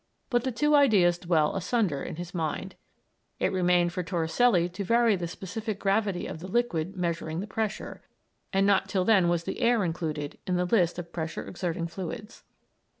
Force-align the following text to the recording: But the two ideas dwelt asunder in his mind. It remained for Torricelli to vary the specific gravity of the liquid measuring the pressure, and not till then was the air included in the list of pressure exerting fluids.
But 0.31 0.43
the 0.43 0.51
two 0.51 0.73
ideas 0.73 1.19
dwelt 1.19 1.55
asunder 1.55 2.01
in 2.01 2.15
his 2.15 2.33
mind. 2.33 2.73
It 3.37 3.51
remained 3.51 3.93
for 3.93 4.01
Torricelli 4.01 4.67
to 4.67 4.83
vary 4.83 5.15
the 5.15 5.27
specific 5.27 5.77
gravity 5.77 6.25
of 6.25 6.39
the 6.39 6.47
liquid 6.47 6.95
measuring 6.97 7.39
the 7.39 7.45
pressure, 7.45 8.01
and 8.51 8.65
not 8.65 8.89
till 8.89 9.05
then 9.05 9.29
was 9.29 9.43
the 9.43 9.59
air 9.61 9.83
included 9.83 10.39
in 10.47 10.55
the 10.55 10.65
list 10.65 10.97
of 10.97 11.13
pressure 11.13 11.47
exerting 11.47 11.85
fluids. 11.85 12.41